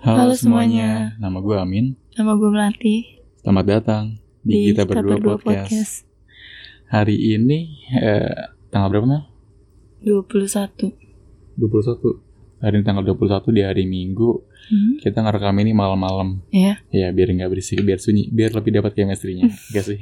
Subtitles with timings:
[0.00, 1.12] Halo, Halo semuanya.
[1.14, 1.18] semuanya.
[1.18, 1.86] nama gue Amin.
[2.12, 2.96] Nama gue Melati
[3.40, 4.04] Selamat datang
[4.40, 6.06] di, Kita, Berdua, Podcast.
[6.88, 7.58] Hari ini
[7.92, 8.32] eh,
[8.68, 9.22] tanggal berapa Mel?
[10.02, 12.22] 21 21.
[12.56, 13.16] Hari ini tanggal 21
[13.50, 14.30] di hari Minggu.
[14.70, 14.92] hmm?
[14.98, 16.40] Kita ngerekam ini malam-malam.
[16.48, 19.50] Ya, Ya biar nggak berisik, biar sunyi, biar lebih dapat chemistry-nya.
[19.74, 20.00] Gak sih?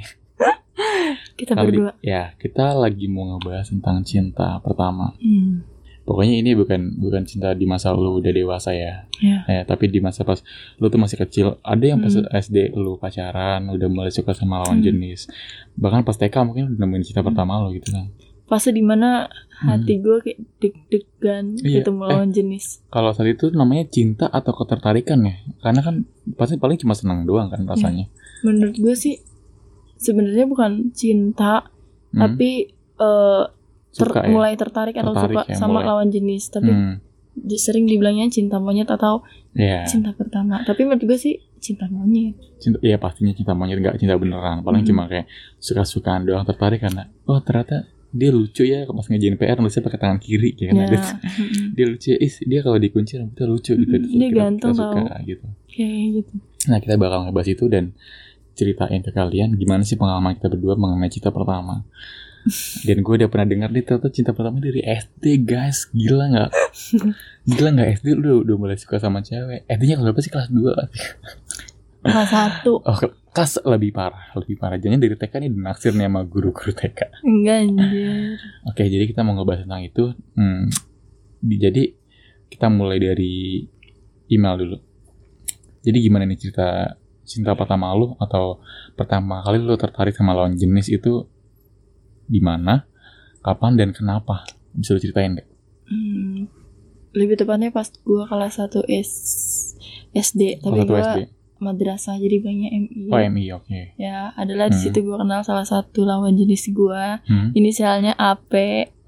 [1.35, 5.11] kita Kali- berdua Ya, kita lagi mau ngebahas tentang cinta pertama.
[5.17, 5.74] hmm.
[6.05, 9.09] Pokoknya ini bukan bukan cinta di masa lu udah dewasa ya.
[9.17, 9.41] Ya.
[9.45, 10.37] Eh, tapi di masa pas
[10.77, 12.29] lu tuh masih kecil, ada yang pas Hmm.
[12.29, 14.85] SD lu pacaran, udah mulai suka sama lawan Hmm.
[14.85, 15.25] jenis.
[15.73, 17.29] Bahkan pas TK mungkin udah nemuin cinta Hmm.
[17.29, 18.05] pertama lu gitu kan.
[18.45, 19.25] Fase di mana
[19.59, 22.07] hati gue kayak deg-degan Iya, ketemu eh.
[22.07, 25.41] lawan jenis Kalau saat itu namanya cinta atau ketertarikan ya?
[25.59, 28.05] Karena kan pasti paling cuma senang doang kan rasanya.
[28.45, 29.17] Menurut gue sih
[29.97, 31.65] sebenarnya bukan cinta
[32.07, 33.43] Hmm, Tapi eh,
[33.95, 34.29] ter- suka ya.
[34.29, 35.87] mulai tertarik atau Tertarik suka ya, sama mulai.
[35.87, 36.95] lawan jenis Tapi Hmm,
[37.33, 39.83] di- sering dibilangnya cinta monyet atau Iya.
[39.85, 44.13] cinta pertama Tapi menurut gue sih cinta monyet Cinta, iya pastinya cinta monyet nggak cinta
[44.13, 44.61] beneran.
[44.61, 44.89] Paling Hmm.
[44.89, 45.25] cuma kayak
[45.57, 50.17] suka-sukaan doang tertarik karena oh ternyata dia lucu ya pas ngerjain PR nulisnya pakai tangan
[50.17, 51.07] kiri kayak Ya, gitu.
[51.35, 51.65] mm-mm.
[51.73, 53.83] dia lucu ya, Ih, dia kalau dikunci rambutnya lucu gitu.
[53.85, 55.19] Mm, Terus dia kita- ganteng kita suka, tau.
[55.25, 55.45] gitu.
[55.67, 56.33] kayak gitu
[56.65, 57.85] Nah kita bakal ngebahas itu dan
[58.51, 61.83] ceritain ke kalian gimana sih pengalaman kita berdua mengenai cinta pertama.
[62.81, 66.49] Dan gue udah pernah dengar nih ternyata cinta pertama dari SD guys, gila nggak?
[67.43, 69.65] Gila nggak SD lu udah, mulai suka sama cewek?
[69.65, 70.73] SD-nya kelas berapa sih kelas 2
[72.05, 74.77] Kelas satu Oh ke- kelas lebih parah, lebih parah.
[74.77, 76.99] Jangan dari TK nih dinaksir nih sama guru-guru TK.
[77.25, 80.13] Enggak anjir Oke jadi kita mau ngebahas tentang itu.
[80.37, 80.69] Hmm,
[81.41, 81.83] di- jadi
[82.45, 83.65] kita mulai dari
[84.29, 84.77] email dulu.
[85.81, 86.93] Jadi gimana nih cerita
[87.25, 88.61] cinta pertama lu atau
[88.93, 91.25] pertama kali lu tertarik sama lawan jenis itu
[92.25, 92.83] di mana,
[93.39, 94.43] kapan dan kenapa?
[94.71, 95.47] Bisa lu ceritain nggak?
[95.85, 96.49] Hmm,
[97.11, 99.09] lebih tepatnya pas gua kelas 1 S
[100.11, 101.19] SD tapi SD.
[101.57, 103.79] madrasah jadi banyak MI Oh MI oke.
[103.95, 104.83] ya adalah di Hmm.
[104.83, 107.51] situ gua kenal salah satu lawan jenis gua Hmm.
[107.51, 108.51] inisialnya AP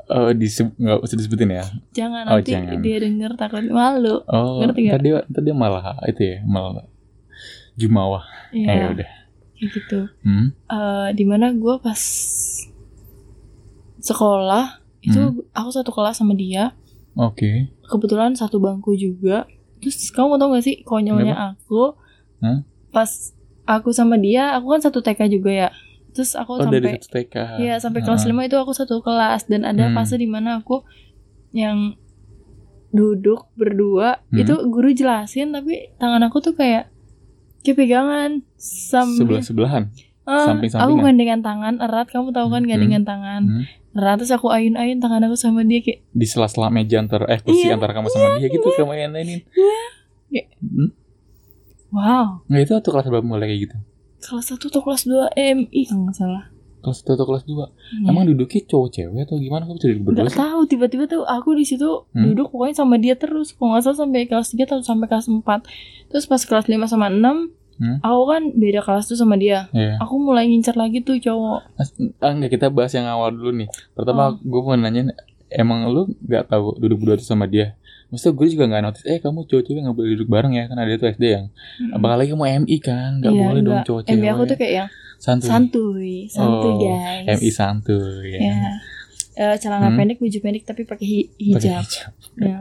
[0.07, 1.65] Oh disebut nggak usah disebutin ya?
[1.91, 2.79] jangan Oh, nanti jangan.
[2.79, 6.87] dia denger takut malu Oh Ngerti dia ntar dia malah itu ya malah
[7.75, 8.23] jumawah.
[8.49, 9.09] Eh ya udah.
[9.53, 10.53] kayak gitu Hmm.
[10.53, 11.99] Eh, di mana gua pas
[14.07, 15.43] sekolah itu Hmm.
[15.51, 16.71] aku satu kelas sama dia
[17.13, 17.67] Oke.
[17.85, 19.43] kebetulan satu bangku juga
[19.77, 21.93] terus kamu mau tau gak sih konyolnya aku
[22.39, 22.63] Hah?
[22.89, 23.09] pas
[23.65, 25.69] aku sama dia aku kan satu TK juga ya
[26.11, 27.35] terus aku Oh sampai satu TK.
[27.59, 28.25] Iya sampai kelas.
[28.25, 29.93] 5 itu aku satu kelas dan ada Hmm.
[29.93, 30.81] fase di mana aku
[31.51, 31.93] yang
[32.89, 34.39] duduk berdua Hmm.
[34.39, 36.89] itu guru jelasin tapi tangan aku tuh kayak
[37.61, 39.83] kayak pegangan sambil sebelah sebelahan.
[40.27, 40.83] Ah, samping-sampingan.
[40.83, 42.69] aku gandengan tangan erat kamu tahu kan Hmm.
[42.69, 43.63] gandengan tangan Hmm.
[43.93, 47.65] erat terus aku ayun-ayun tangan aku sama dia kayak Di sela-sela meja antara eh kursi
[47.65, 49.47] Iya, antara kamu sama dia gitu kamu yang ini.
[50.29, 50.43] Iya.
[50.59, 50.89] Hmm?
[51.89, 53.75] wow Nggak itu atau kelas berapa mulai kayak gitu?
[54.19, 56.45] kelas 1 atau kelas 2 MI kalau nggak salah
[56.77, 57.73] Kelas satu atau kelas dua?
[57.97, 58.07] Ya.
[58.07, 59.65] Emang duduknya cowok cewek atau gimana?
[59.65, 60.39] Kamu bisa duduk berdua nggak sih?
[60.39, 62.23] tahu tiba-tiba tuh aku di situ Hmm?
[62.27, 65.67] duduk pokoknya sama dia terus kalau nggak salah sampai kelas 3 atau sampai kelas 4
[66.07, 67.97] terus pas kelas 5 sama 6 Hmm?
[67.99, 69.97] aku kan beda kelas tuh sama dia Iya.
[69.97, 71.59] aku mulai ngincar lagi tuh cowok
[72.19, 73.69] Ah, enggak kita bahas yang awal dulu nih.
[73.91, 74.31] Pertama Oh.
[74.35, 75.13] gue mau nanya
[75.47, 77.77] emang lu nggak tahu duduk berdua tuh sama dia?
[78.07, 80.89] Maksudnya gue juga nggak notice, eh kamu cowok-cewek nggak boleh duduk bareng ya kan ada
[80.95, 81.45] tuh SD yang
[81.91, 83.85] apalagi kamu MI kan nggak Iya, boleh dong enggak.
[83.85, 88.71] cowok MI aku tuh kayak yang santuy santuy santuy Oh, guys MI santuy ya, ya
[89.35, 89.95] Eh, celana Hmm.
[89.95, 92.09] pendek baju pendek tapi pakai hi- hijab hijab.
[92.37, 92.57] Ya,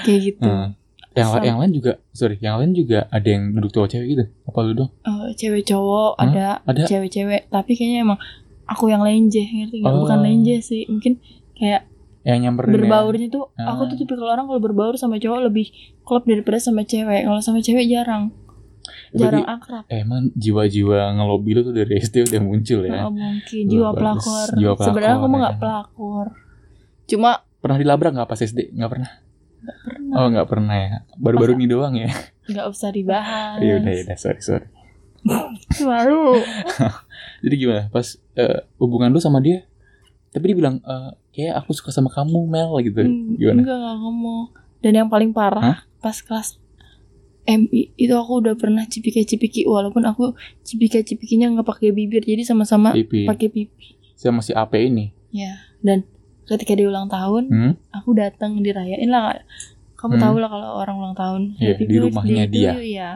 [0.00, 0.72] kayak gitu Hmm.
[1.16, 4.24] Yang Sam- yang lain juga sorry yang lain juga ada yang duduk cowok cewek gitu
[4.42, 6.22] apa lu dong Eh, cewek cowok Hah?
[6.22, 6.84] ada Ada?
[6.84, 8.18] cewek-cewek tapi kayaknya emang
[8.64, 10.22] aku yang lenje ngerti nggak bukan Oh.
[10.22, 11.16] lenje sih mungkin
[11.52, 11.88] kayak
[12.22, 12.76] yang nyamperin ya?
[12.76, 13.72] berbaurnya tuh Ah.
[13.72, 15.72] aku tuh tipikal orang kalau berbaur sama cowok lebih
[16.02, 18.34] klop daripada sama cewek kalau sama cewek jarang
[19.08, 23.10] Berarti- jarang akrab Eh, emang jiwa-jiwa ngelobi lu tuh dari SD udah muncul ya Oh,
[23.10, 23.98] mungkin jiwa bagus.
[24.20, 24.48] pelakor.
[24.54, 25.40] Jiwa pelakor, Sebenarnya aku mah ya.
[25.40, 26.26] nggak pelakor.
[27.06, 29.10] Cuma pernah dilabrak nggak pas SD nggak pernah
[29.76, 30.14] pernah.
[30.14, 32.10] oh nggak pernah ya baru-baru ini doang ya
[32.46, 33.58] Nggak usah dibahas.
[33.58, 34.66] iya udah udah sorry sorry
[35.82, 36.38] Malu.
[37.42, 39.66] jadi gimana pas eh, hubungan lu sama dia
[40.30, 43.96] tapi dia bilang eh, kayak aku suka sama kamu Mel gitu Hmm, gimana Enggak nggak
[43.98, 44.44] ngomong.
[44.78, 45.78] Dan yang paling parah Hah?
[45.98, 46.60] pas kelas
[47.44, 53.48] MI itu aku udah pernah cipika-cipiki walaupun aku cipika-cipikinya nggak pakai bibir jadi sama-sama pakai
[53.48, 53.86] pipi.
[54.12, 55.58] sama si AP ini Ya.
[55.78, 56.06] Dan
[56.48, 57.72] ketika dia ulang tahun, hmm?
[57.92, 59.34] aku datang dirayain lah.
[59.94, 60.22] Kamu Hmm.
[60.22, 61.42] tahu lah kalau orang ulang tahun.
[61.56, 62.72] Happy di rumahnya dia.
[62.78, 63.10] ya.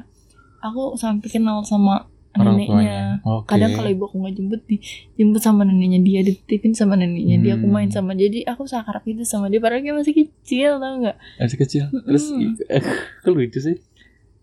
[0.60, 3.18] Aku sampai kenal sama orang neneknya.
[3.22, 7.52] oke kadang kalau ibu aku nggak jemput dijemput sama neneknya dia dititipin sama neneknya dia
[7.54, 7.74] aku Hmm.
[7.74, 11.58] main sama jadi aku seakrab itu sama dia padahal dia masih kecil tau nggak masih
[11.58, 12.30] kecil terus
[13.20, 13.76] kok lucu sih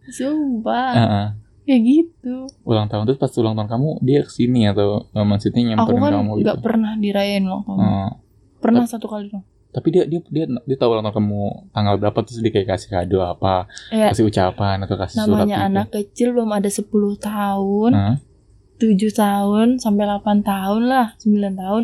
[0.06, 1.28] sumpah Heeh.
[1.64, 5.62] kayak gitu ulang tahun terus pas ulang tahun kamu dia ke sini atau eh, maksudnya
[5.76, 8.10] aku nyamperin kan kamu gitu pernah dirayain tahun Heeh.
[8.60, 9.46] Pernah satu kali dong.
[9.68, 11.44] Tapi dia dia dia dia tahu ulang tahun kamu
[11.76, 15.58] tanggal berapa terus dia kayak kasih kado apa ya kasih ucapan atau kasih surat namanya
[15.58, 15.68] gitu.
[15.70, 16.88] anak kecil belum ada 10
[17.20, 17.92] tahun.
[18.78, 21.82] 7 tahun sampai 8 tahun lah 9 tahun.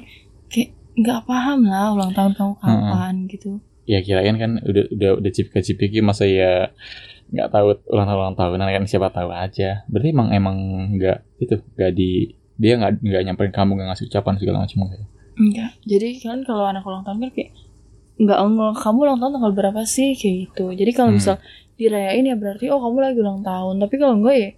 [0.50, 3.52] Kayak nggak paham lah ulang tahun kamu kapan gitu.
[3.84, 6.72] Ya kirain kan udah udah udah cipika cipiki masa ya
[7.34, 9.86] nggak tahu ulang tahun ulang tahunan kan siapa tahu aja.
[9.92, 10.58] Berarti emang emang
[10.98, 15.13] nggak itu nggak di dia nggak nggak nyamperin kamu nggak ngasih ucapan segala macam kayak
[15.36, 17.52] enggak jadi kan kalau anak ulang tahun kan kayak
[18.16, 20.14] nggak nggak kamu ulang tahun tanggal berapa sih?
[20.14, 20.66] Kayak gitu.
[20.72, 21.18] Jadi kalau Hmm.
[21.18, 21.36] misal
[21.74, 23.76] dirayain ya berarti oh kamu lagi ulang tahun.
[23.78, 24.50] Tapi kalau enggak ya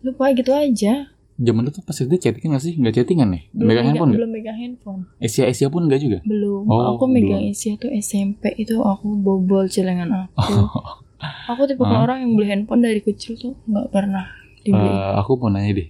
[0.00, 0.94] lupa gitu aja.
[1.36, 2.74] Zaman itu pas itu chattingan nggak sih?
[2.76, 5.02] Nggak chattingan nih belum megang handphone belum megang handphone.
[5.16, 6.18] Asia Asia pun nggak juga?
[6.22, 6.68] Belum.
[6.68, 7.50] Oh, aku megang belum.
[7.50, 10.36] isi tuh SMP itu aku bobol celengan aku.
[11.48, 12.00] Aku tipe Ah.
[12.00, 14.24] orang yang beli handphone dari kecil tuh nggak pernah
[14.58, 14.88] dibeli.
[14.88, 15.88] Eh, aku mau nanya deh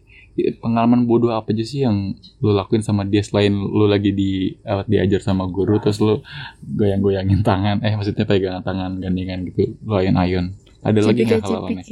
[0.54, 4.30] pengalaman bodoh apa aja sih yang lu lakuin sama dia selain lu lagi di
[4.62, 6.20] apa, diajar sama guru terus lu
[6.62, 7.80] goyang-goyangin tangan?
[7.80, 11.84] Eh maksudnya pegangan tangan gandengan gitu lu ayun-ayun ada lagi nggak hal aneh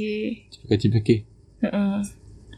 [0.47, 1.15] Cipika-cipiki.
[1.59, 1.97] Heeh.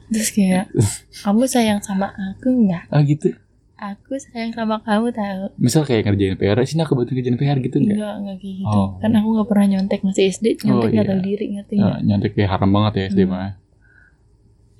[0.07, 0.67] terus kayak
[1.23, 2.87] kamu sayang sama aku nggak?
[2.87, 3.31] Ah gitu?
[3.75, 5.43] Aku sayang sama kamu tahu.
[5.57, 8.69] Misal kayak ngerjain PR sini aku bantu ngerjain PR gitu enggak enggak enggak kayak gitu.
[8.69, 8.89] Oh.
[8.97, 11.09] kan aku nggak pernah nyontek masih SD nyontek Oh, nggak iya.
[11.09, 11.99] tahu diri ngerti nggak?
[12.03, 13.31] Nyontek kayak haram banget ya SD Hmm.
[13.31, 13.49] mah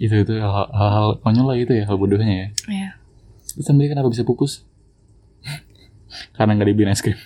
[0.02, 2.48] itu itu hal- hal-hal konyol lah itu ya hal bodohnya ya.
[2.66, 2.90] Ya
[3.52, 4.64] terus dia kenapa bisa pupus?
[6.36, 7.20] Karena nggak dibeliin es krim.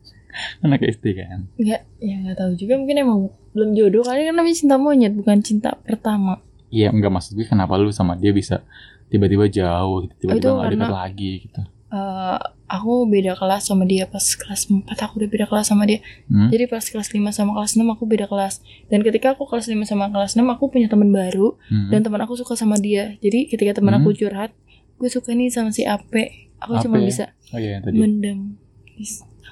[0.64, 1.50] Anak SD kan.
[1.58, 3.18] Nggak ya nggak tahu juga mungkin emang
[3.52, 6.38] belum jodoh kali kan namanya cinta monyet bukan cinta pertama.
[6.72, 8.64] Iya enggak maksud gue kenapa lu sama dia bisa
[9.12, 11.60] tiba-tiba jauh tiba-tiba nggak dekat karena- lagi gitu
[11.92, 16.00] Eh, aku beda kelas sama dia pas kelas 4 aku udah beda kelas sama dia.
[16.24, 16.48] Hmm?
[16.48, 18.64] jadi pas kelas 5 sama kelas 6 aku beda kelas.
[18.88, 21.92] Dan ketika aku kelas 5 sama kelas 6 aku punya teman baru Hmm.
[21.92, 23.12] dan teman aku suka sama dia.
[23.18, 24.00] Jadi ketika teman Hmm.
[24.00, 24.56] aku curhat
[24.96, 26.48] gue suka nih sama si Ape.
[26.58, 27.12] Aku cuma Ape.
[27.12, 27.92] bisa oh iya tadi.
[27.94, 28.56] mendem.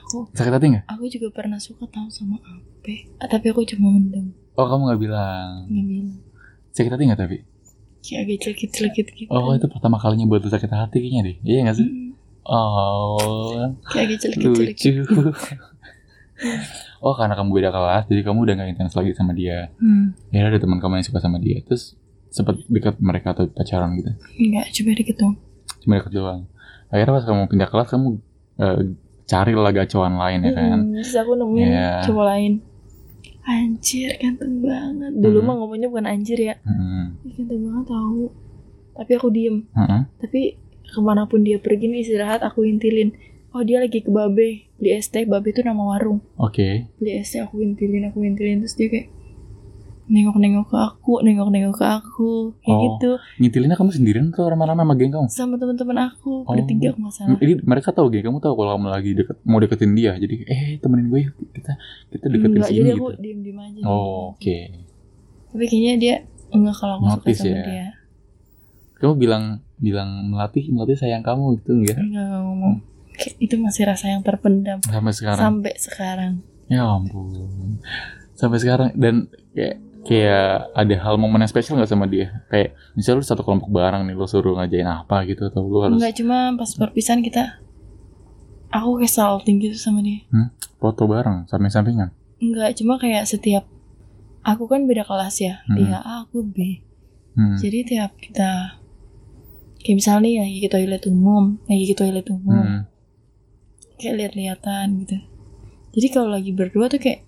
[0.00, 0.84] Aku sakit hati nggak?
[0.86, 3.04] aku juga pernah suka tahu sama Ape.
[3.18, 4.32] Ah, tapi aku cuma mendem.
[4.54, 5.68] Oh kamu nggak bilang?
[5.68, 6.10] Nggak bilang.
[6.72, 7.36] Sakit hati nggak tapi?
[8.00, 11.36] Kayak agak celekit-celekit gitu oh itu pertama kalinya buat sakit hati kayaknya deh.
[11.42, 11.84] Iya nggak sih?
[11.84, 12.09] Mm,
[12.42, 13.74] oh.
[13.88, 14.92] Kayak agak celekit-celekit lucu.
[17.00, 19.68] oh karena kamu beda kelas jadi kamu udah gak intens lagi sama dia.
[19.76, 20.12] Hmm.
[20.30, 21.94] ya ada teman kamu yang suka sama dia terus
[22.28, 24.10] sempat dekat mereka atau pacaran gitu?
[24.38, 25.34] Enggak coba dikit dong
[25.80, 26.40] cuma dekat doang.
[26.88, 28.06] Akhirnya pas kamu pindah kelas kamu
[28.58, 28.78] eh,
[29.24, 30.78] cari lah gacoan lain ya kan?
[30.82, 31.90] Mm, terus aku nemuin Iya.
[32.04, 32.52] cowok lain.
[33.40, 35.10] Anjir ganteng banget.
[35.16, 35.44] Dulu Hmm.
[35.44, 36.54] mah ngomongnya bukan anjir ya.
[36.62, 37.16] Hmm.
[37.26, 38.22] Ganteng banget tahu
[38.90, 39.56] tapi aku diem.
[39.72, 40.00] Heeh.
[40.16, 40.40] tapi
[40.90, 43.14] ke mana pun dia pergi nih istirahat aku intilin.
[43.50, 45.24] Oh dia lagi ke babe beli es teh.
[45.24, 46.22] Babe itu nama warung.
[46.36, 46.86] Oke.
[46.96, 48.60] Beli es teh aku intilin aku intilin.
[48.60, 49.08] Terus dia kayak
[50.06, 52.30] nengok-nengok ke aku nengok-nengok ke aku.
[52.60, 52.82] Kayak Oh.
[52.84, 53.10] gitu.
[53.38, 55.26] ngintilinnya kamu sendirian atau rame-rame sama geng kamu?
[55.28, 56.42] Sama teman-teman aku.
[56.42, 56.50] Oh.
[56.50, 57.38] bertiga aku nggak salah.
[57.38, 60.12] Jadi mereka tahu geng kamu tahu kalau kamu lagi deket mau deketin dia.
[60.14, 61.34] Jadi eh temenin gue yuk.
[61.52, 61.72] Kita
[62.10, 62.98] kita deketin Enggak, sini jadi gitu.
[62.98, 63.80] aku diem-diem aja.
[63.82, 64.58] Oh, oke.
[65.50, 66.14] Tapi kayaknya dia
[66.50, 67.62] enggak kalau aku suka Notice sama ya.
[67.64, 67.86] dia.
[68.96, 69.44] Kamu bilang
[69.80, 71.98] bilang melatih melatih sayang kamu gitu enggak.
[71.98, 72.74] Enggak ngomong.
[73.40, 74.78] Itu masih rasa yang terpendam.
[74.84, 75.40] Sampai sekarang.
[75.40, 76.32] Sampai sekarang.
[76.68, 77.80] Ya ampun.
[78.36, 82.44] Sampai sekarang dan kayak kayak ada hal momen yang spesial nggak sama dia?
[82.52, 85.96] Kayak misalnya lu satu kelompok bareng nih lu suruh ngajain apa gitu atau lu harus
[85.96, 87.60] enggak cuma pas perpisahan kita
[88.70, 90.24] aku kayak salting gitu sama dia.
[90.80, 92.12] Foto bareng samping-sampingan?
[92.40, 93.68] Enggak cuma kayak setiap
[94.40, 95.60] aku kan beda kelas ya.
[95.68, 95.76] Hmm.
[95.76, 96.84] dia A aku B.
[97.30, 97.54] Hmm.
[97.62, 98.79] jadi tiap kita
[99.80, 102.64] kayak misalnya nih lagi ke toilet umum lagi ke toilet umum.
[102.64, 102.82] Hmm.
[104.00, 105.16] kayak lihat-lihatan gitu.
[105.92, 107.20] Jadi kalau lagi berdua tuh kayak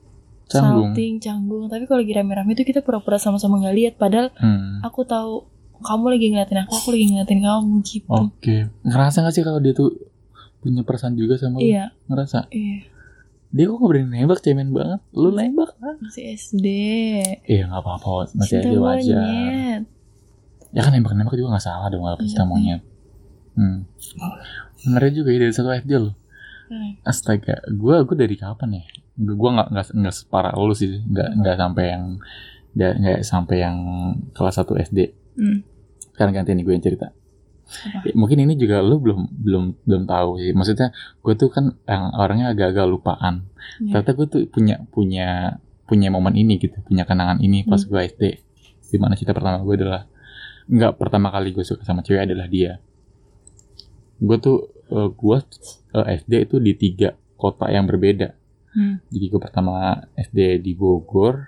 [0.48, 0.96] canggung.
[0.96, 1.64] salting canggung.
[1.68, 4.80] Tapi kalau lagi rame-rame tuh kita pura-pura sama-sama nggak lihat padahal hmm.
[4.80, 5.44] aku tahu
[5.82, 8.08] kamu lagi ngeliatin aku aku lagi ngeliatin kamu gitu.
[8.08, 8.56] Oke.
[8.86, 9.90] Ngerasa gak sih kalau dia tuh
[10.62, 11.66] punya perasaan juga sama lu?
[11.66, 11.92] Iya.
[12.08, 12.48] Ngerasa?
[12.48, 12.88] Iya.
[13.52, 15.00] Dia kok gak berani nembak cemen banget.
[15.12, 16.66] Lu nembak kan masih SD
[17.44, 18.32] iya nggak apa-apa.
[18.32, 19.80] Masih cinta aja wajar
[20.72, 22.42] ya kan nembak-nembak juga nggak salah dong kalau Iya, iya.
[22.44, 22.80] monyet
[23.54, 23.78] hmm.
[24.82, 26.14] benernya juga ya dari satu FD loh
[26.72, 26.96] Keren.
[27.04, 28.84] Astaga, gue gue dari kapan ya?
[29.20, 32.04] Gue nggak nggak nggak separah lu sih, nggak nggak sampai yang
[32.72, 33.76] nggak sampai yang
[34.32, 34.98] kelas 1 SD.
[35.36, 35.60] Hmm.
[36.16, 37.12] Sekarang ganti nih gue yang cerita.
[38.08, 40.56] Ya, mungkin ini juga lu belum belum belum tahu sih.
[40.56, 43.52] Maksudnya gue tuh kan yang orangnya agak-agak lupaan.
[43.76, 44.00] Iya.
[44.00, 45.28] Ternyata gue tuh punya punya
[45.84, 47.92] punya momen ini gitu, punya kenangan ini pas Hmm.
[47.92, 48.22] gue SD.
[48.88, 50.08] Di mana cinta pertama gue adalah
[50.68, 52.78] nggak pertama kali gue suka sama cewek adalah dia.
[54.22, 55.38] Gue tuh eh, gue
[55.98, 58.30] eh, SD itu di tiga kota yang berbeda.
[58.72, 59.02] Hmm.
[59.12, 61.44] Jadi gue pertama SD di Bogor,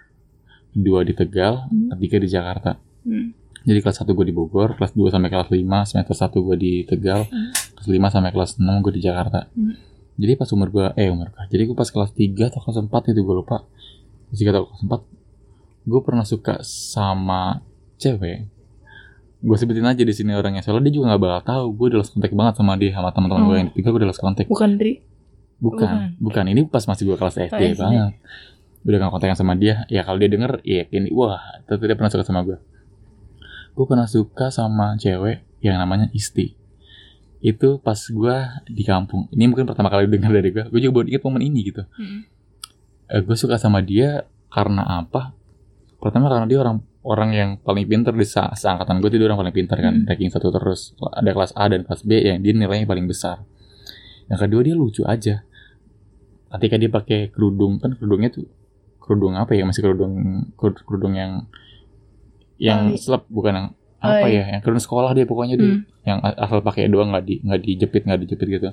[0.74, 1.94] kedua di Tegal, Hmm.
[1.96, 2.70] ketiga di Jakarta.
[3.06, 3.32] Hmm.
[3.64, 6.72] Jadi kelas 1 gue di Bogor, kelas 2 sampai kelas 5, semester 1 gue di
[6.84, 7.48] Tegal, Hmm.
[7.78, 9.48] kelas 5 sampai kelas 6 gue di Jakarta.
[9.56, 9.72] Hmm.
[10.20, 13.10] Jadi pas umur gue, eh umur gue, jadi gue pas kelas 3 atau kelas 4
[13.10, 13.64] itu gue lupa.
[14.28, 15.00] Kelas 3 atau kelas 4,
[15.88, 17.64] gue pernah suka sama
[17.96, 18.46] cewek.
[19.44, 21.64] Gue sebutin aja di sini orangnya, soalnya dia juga gak bakal tahu.
[21.76, 23.60] Gue udah lost kontak banget sama dia, sama teman-teman gue Oh.
[23.60, 24.48] yang Tegal gue udah lost kontak.
[24.48, 25.04] Bukan Dri.
[25.60, 26.44] Bukan, Bukan.
[26.48, 27.78] Ini pas masih gue kelas SD Oh, SD.
[27.78, 28.12] banget.
[28.82, 29.84] Udah gak kontekan sama dia.
[29.86, 32.56] Ya kalau dia denger, ya ini wah, ternyata dia pernah suka sama gue.
[33.72, 36.56] Gue pernah suka sama cewek yang namanya Isti.
[37.38, 38.36] Itu pas gue
[38.66, 39.28] di kampung.
[39.28, 40.64] Ini mungkin pertama kali denger dari gue.
[40.68, 41.84] Gue juga baru inget momen ini gitu.
[41.92, 42.24] Hmm.
[43.06, 45.36] Eh, gue suka sama dia karena apa?
[46.00, 49.38] Pertama karena dia orang orang yang paling pinter di sa seangkatan gue itu dia orang
[49.38, 50.06] paling pinter kan, Hmm.
[50.06, 50.80] ranking satu terus.
[50.98, 53.44] Ada kelas A dan kelas B yang dia nilainya paling besar.
[54.26, 55.44] Yang kedua dia lucu aja.
[56.50, 58.48] Ketika dia pakai kerudung kan kerudungnya tuh
[58.96, 60.12] kerudung apa ya masih kerudung
[60.54, 61.44] kerud- kerudung yang
[62.56, 62.96] yang Tali.
[62.96, 63.68] selep bukan yang
[63.98, 64.44] Oh, apa iya.
[64.44, 65.80] ya yang kerudung sekolah dia pokoknya dia Hmm.
[66.02, 68.68] yang a- asal pakai doang nggak di nggak dijepit nggak dijepit gitu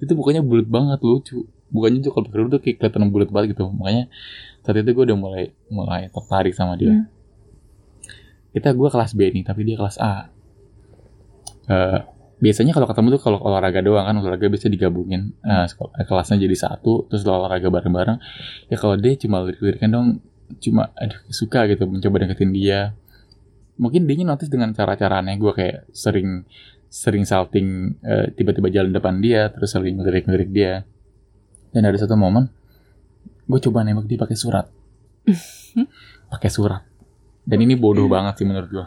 [0.00, 3.68] itu pokoknya bulat banget lucu bukannya tuh kalau kerudung tuh kayak kelihatan bulat banget gitu
[3.68, 4.08] makanya
[4.60, 7.04] saat itu gue udah mulai mulai tertarik sama dia Hmm.
[8.50, 10.26] Kita gue kelas B nih tapi dia kelas A.
[11.70, 12.00] Eh,
[12.42, 15.30] biasanya kalau ketemu tuh kalau olahraga doang kan olahraga bisa digabungin.
[15.46, 18.18] Eh, eh, kelasnya jadi satu terus olahraga bareng-bareng.
[18.66, 20.06] Ya kalau dia cuma lirik-lirikan dong
[20.58, 22.90] cuma aduh suka gitu mencoba deketin dia.
[23.78, 26.42] Mungkin dia notice dengan cara-cara aneh gue kayak sering
[26.90, 30.82] sering salting eh, tiba-tiba jalan depan dia terus sering ngelirik-ngelirik dia.
[31.70, 32.50] Dan ada satu momen
[33.46, 34.66] gue coba nembak dia pakai surat.
[36.30, 36.89] Pakai surat
[37.50, 38.86] dan ini bodoh banget sih menurut gue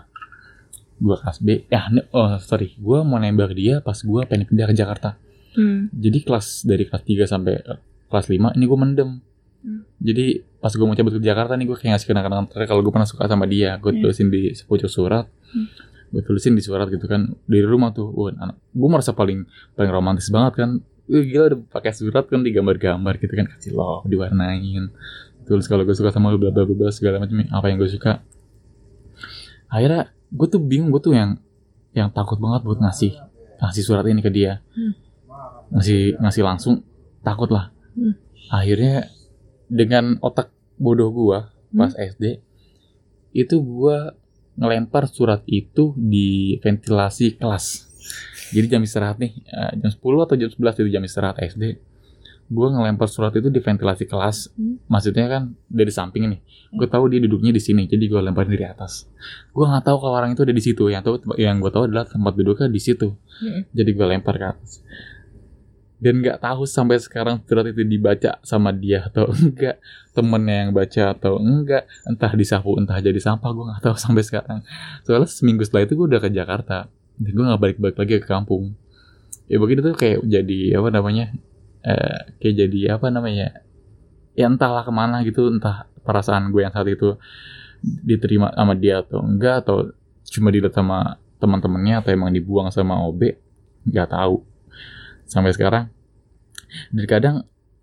[1.03, 1.67] gue kelas B.
[1.67, 1.83] Ya
[2.15, 2.79] oh sorry.
[2.79, 5.19] Gue mau nembak dia pas gue pengen pindah ke Jakarta.
[5.53, 5.85] Hmm.
[5.93, 7.77] jadi kelas dari kelas 3 sampai eh,
[8.09, 9.09] kelas 5 ini gue mendem.
[9.63, 9.85] Hmm.
[10.01, 12.73] jadi pas gue mau cabut ke Jakarta nih gue kayak ngasih kenangan terakhir.
[12.73, 14.01] Kalau gue pernah suka sama dia gue Iya.
[14.01, 15.27] tulisin di sepucuk surat.
[15.53, 15.67] Hmm.
[16.13, 18.09] gue tulisin di surat gitu kan dari rumah tuh.
[18.13, 19.45] Wah, anak gue merasa paling
[19.77, 20.69] paling romantis banget kan.
[21.11, 24.87] Wih, gila udah pakai surat kan digambar-gambar gitu kan kasih love diwarnain.
[25.43, 28.23] Tulis kalau gue suka sama lu bla bla bla, segala macam apa yang gue suka
[29.73, 31.41] akhirnya gue tuh bingung gue tuh yang
[31.97, 33.17] yang takut banget buat ngasih
[33.63, 34.59] ngasih surat ini ke dia.
[34.75, 34.93] Hmm.
[35.73, 36.83] ngasih ngasih langsung
[37.25, 37.71] takut lah.
[37.93, 38.17] Hmm.
[38.49, 39.07] akhirnya
[39.69, 40.49] dengan otak
[40.81, 42.41] bodoh gua pas SD
[43.33, 44.17] itu gua
[44.57, 47.89] ngelempar surat itu di ventilasi kelas.
[48.53, 51.81] Jadi jam istirahat nih eh, jam 10 atau jam 11 itu jam istirahat SD
[52.51, 54.51] gua ngelempar surat itu di ventilasi kelas.
[54.57, 54.81] Hmm.
[54.89, 56.41] maksudnya kan dari samping nih
[56.73, 59.05] gue tahu dia duduknya di sini jadi gue lemparin dari atas.
[59.53, 60.89] Gue nggak tahu kalau orang itu ada di situ.
[60.89, 63.13] Yang tahu yang gue tahu adalah tempat duduknya di situ.
[63.13, 63.69] Hmm.
[63.69, 64.81] jadi gue lempar ke atas.
[66.01, 69.77] Dan nggak tahu sampai sekarang surat itu dibaca sama dia atau enggak
[70.11, 74.59] temennya yang baca atau enggak entah disapu entah jadi sampah gue nggak tahu sampai sekarang.
[75.05, 76.89] Soalnya seminggu setelah itu gue udah ke Jakarta
[77.21, 78.73] dan gue nggak balik-balik lagi ke kampung.
[79.45, 81.29] Ya begitu tuh kayak jadi apa namanya
[81.83, 83.61] eh, kayak jadi apa namanya
[84.33, 87.15] ya entahlah ke mana gitu entah perasaan gue yang saat itu
[87.83, 89.91] diterima sama dia atau enggak atau
[90.25, 93.21] cuma dilihat sama teman-temannya atau emang dibuang sama OB
[93.85, 94.41] nggak tahu
[95.27, 95.91] sampai sekarang
[96.95, 97.35] dan kadang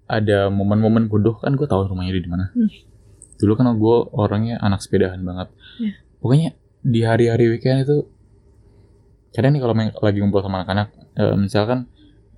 [0.09, 2.67] ada momen-momen bodoh kan gue tahu rumahnya di mana Hmm.
[3.39, 5.93] dulu kan gue orangnya anak sepedahan banget Iya.
[6.19, 6.49] pokoknya
[6.81, 8.09] di hari-hari weekend itu
[9.31, 11.87] kadang nih kalau lagi ngumpul sama anak-anak eh, misalkan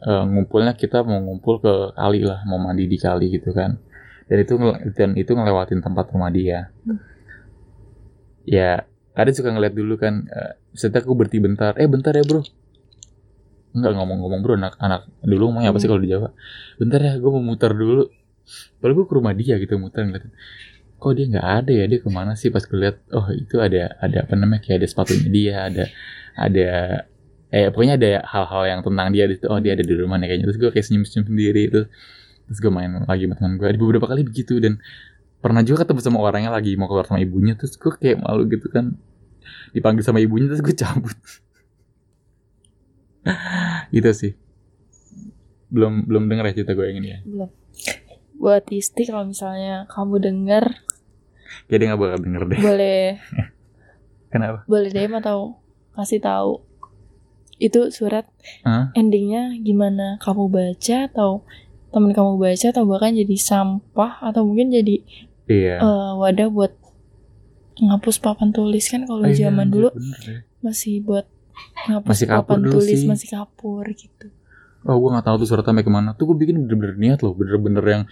[0.02, 3.78] eh, ngumpulnya kita mau ngumpul ke kali lah mau mandi di kali gitu kan.
[4.26, 4.54] Dan itu
[4.96, 6.70] dan itu ngelewatin tempat rumah dia.
[8.42, 11.72] Ya kadang suka ngeliat dulu kan eh, misalnya aku berhenti bentar.
[11.78, 12.42] Eh bentar ya bro.
[13.72, 16.34] Enggak ngomong-ngomong bro anak-anak dulu ngomongnya apa sih kalau di Jawa?
[16.76, 18.10] Bentar ya gue mau muter dulu.
[18.82, 20.32] Padahal gue ke rumah dia gitu muter ngeliatin.
[20.98, 21.84] Kok dia nggak ada ya?
[21.90, 22.50] Dia ke mana sih?
[22.50, 25.84] Pas gue lihat oh itu ada ada apa namanya kayak ada sepatunya dia ada
[26.36, 26.70] ada
[27.52, 30.46] eh pokoknya ada hal-hal yang tentang dia di oh dia ada di rumah nih kayaknya.
[30.48, 31.86] Terus gue kayak senyum-senyum sendiri terus
[32.48, 34.80] terus gue main lagi sama teman gue ada beberapa kali begitu dan
[35.38, 38.72] pernah juga ketemu sama orangnya lagi mau keluar sama ibunya terus gue kayak malu gitu
[38.72, 38.96] kan.
[39.76, 41.16] Dipanggil sama ibunya terus gue cabut.
[43.94, 44.32] Gitu sih.
[45.68, 47.18] Belum belum denger ya cerita gue yang ini ya?
[47.22, 47.50] Belum.
[48.40, 50.64] Buat Isti kalau misalnya kamu dengar
[51.68, 52.60] kayak dia gak bakal denger deh.
[52.60, 53.02] boleh
[54.32, 54.58] kenapa?
[54.64, 55.60] boleh DM atau
[55.92, 56.64] kasih tahu
[57.62, 58.26] itu surat
[58.66, 58.90] Hah?
[58.98, 61.46] endingnya gimana kamu baca atau
[61.94, 64.98] temen kamu baca atau bahkan jadi sampah atau mungkin jadi
[65.46, 65.78] iya.
[65.78, 66.72] eh, wadah buat
[67.78, 71.26] ngapus papan tulis kan kalau Oh zaman dulu bener masih buat
[71.90, 73.08] ngapus Masih papan tulis sih.
[73.08, 74.26] masih kapur gitu.
[74.82, 76.14] Oh gue gak tahu tuh surat sampai ke mana.
[76.18, 78.02] Tuh gue bikin bener-bener niat loh Bener-bener yang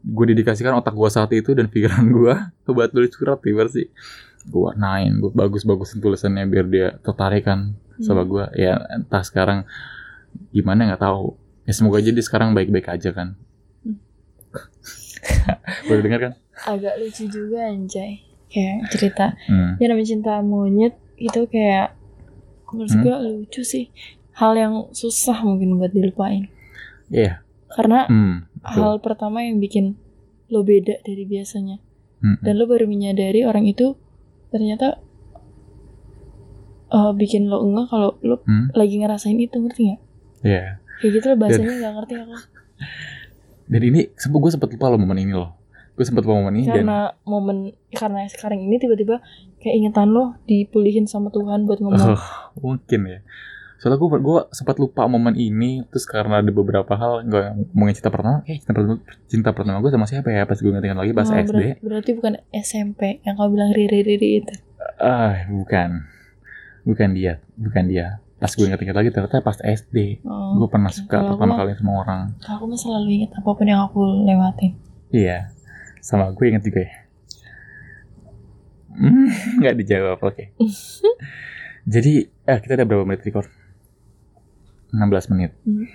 [0.00, 2.34] gue dedikasikan otak gue saat itu dan pikiran gue
[2.72, 3.88] buat tulis surat tiba sih
[4.42, 8.30] gue warnain gue bagus-bagusin tulisannya biar dia tertarik kan sama Hmm.
[8.30, 9.68] gue ya entah sekarang
[10.50, 13.36] gimana nggak tahu ya semoga aja dia sekarang baik-baik aja kan
[13.80, 14.00] Hmm.
[15.86, 16.32] boleh dengar kan
[16.62, 19.76] agak lucu juga anjay kayak cerita hmm.
[19.76, 21.92] ya namanya cinta monyet itu kayak
[22.68, 23.02] menurut Hmm.
[23.02, 23.92] gue lucu sih
[24.32, 26.48] hal yang susah mungkin buat dilupain
[27.08, 27.42] Iya.
[27.68, 28.70] karena Hmm, betul.
[28.72, 29.98] hal pertama yang bikin
[30.46, 31.78] lo beda dari biasanya
[32.18, 33.96] Hmm, dan lo baru menyadari orang itu
[34.50, 34.98] ternyata
[36.90, 40.00] eh, bikin lo enggak kalau lo hmm, lagi ngerasain itu ngerti nggak
[40.44, 40.82] iya.
[40.98, 42.34] kayak gitu lo bahasanya nggak ngerti aku
[43.70, 45.54] Dan ini sempet gue sempet lupa loh momen ini loh.
[45.94, 49.22] Gue sempet lupa momen ini dan karena momen karena sekarang ini tiba-tiba
[49.62, 52.24] kayak ingatan lo dipulihin sama Tuhan buat ngomong Oh,
[52.58, 53.20] mungkin ya.
[53.80, 58.08] Soalnya gue gue sempat lupa momen ini terus karena ada beberapa hal gue ngomongin cinta
[58.08, 61.24] pertama, eh cinta pertama, cinta pertama gue sama siapa ya pas gue nginget lagi pas
[61.24, 61.48] Oh, SD.
[61.50, 64.52] berat- berarti bukan SMP yang kau bilang riri riri itu
[64.96, 66.04] Ah, bukan.
[66.82, 68.06] Bukan dia, bukan dia.
[68.36, 70.20] Pas gue inget-inget lagi ternyata pas SD.
[70.22, 72.20] oh, Gue pernah suka Kalau pertama kali sama orang.
[72.38, 74.76] kalau aku mah selalu ingat apa pun yang aku lewatin
[75.10, 75.48] Iya.
[75.98, 76.92] Sama gue inget juga ya.
[78.90, 80.44] Hmm, nggak dijawab, oke.
[81.94, 83.48] jadi, eh kita ada berapa menit record?
[84.92, 85.52] 16 menit.
[85.64, 85.86] Hmm.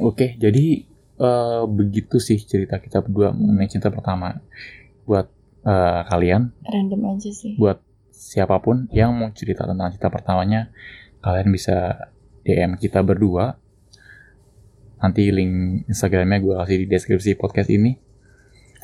[0.00, 0.86] Oke, jadi
[1.20, 4.38] eh, begitu sih cerita kita berdua mengenai cinta pertama.
[5.04, 5.26] Buat
[5.66, 10.68] eh, kalian, random aja sih buat siapa pun yang mau cerita tentang cinta pertamanya,
[11.24, 12.08] kalian bisa
[12.44, 13.56] DM kita berdua.
[15.00, 17.96] Nanti link Instagramnya gue kasih di deskripsi podcast ini.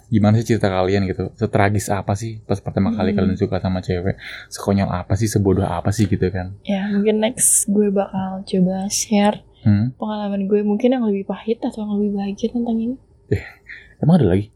[0.07, 1.35] Gimana sih cerita kalian gitu?
[1.35, 3.19] Setragis apa sih pas pertama kali Hmm.
[3.19, 4.15] kalian suka sama cewek?
[4.47, 5.27] Sekonyol apa sih?
[5.27, 6.55] Sebodoh apa sih gitu kan?
[6.63, 9.91] ya mungkin next gue bakal coba share Hmm?
[9.93, 12.95] pengalaman gue mungkin yang lebih pahit atau yang lebih bahagia tentang ini
[13.97, 14.47] Emang ada lagi?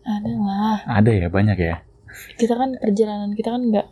[0.00, 1.76] ada lah Ada ya, banyak ya.
[2.36, 3.86] kita kan perjalanan kita kan nggak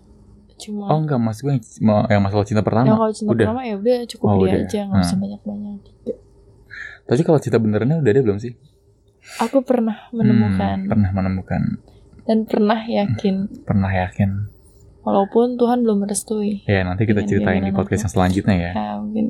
[0.57, 2.95] cuma Oh enggak, mas gue yang, masalah cinta pertama.
[2.95, 3.43] kalau cinta udah.
[3.43, 4.61] pertama ya udah cukup Oh, dia udah.
[4.63, 5.25] aja nggak usah Hmm.
[5.27, 5.79] banyak banyak
[7.03, 8.55] Tapi kalau cinta benerannya udah ada belum sih?
[9.39, 11.63] Aku pernah menemukan Hmm, pernah menemukan,
[12.23, 14.51] dan pernah yakin pernah yakin.
[15.01, 18.07] walaupun Tuhan belum merestui Ya nanti kita ceritain di podcast aku.
[18.07, 18.71] yang selanjutnya ya.
[18.73, 19.27] ah mungkin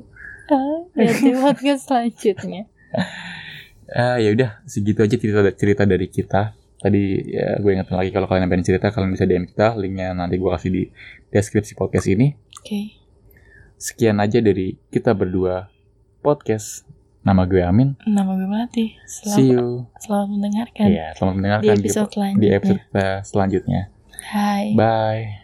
[0.49, 2.63] ah, lihat di podcast selanjutnya
[3.89, 6.53] Ah ya udah segitu aja cerita cerita dari kita.
[6.77, 10.35] Tadi ya gue ingetin lagi kalau kalian pengen cerita kalian bisa DM kita, linknya nanti
[10.35, 10.83] gue kasih di
[11.29, 12.33] deskripsi podcast ini.
[12.33, 12.81] oke
[13.77, 15.69] Sekian aja dari kita berdua
[16.19, 16.89] podcast.
[17.23, 17.95] Nama gue Amin.
[18.03, 19.67] nama gue Melati See selamat, you.
[20.03, 23.83] selamat mendengarkan Iya, selamat di mendengarkan di, episode di selanjutnya episode kita selanjutnya.
[24.27, 25.42] Hai Bye.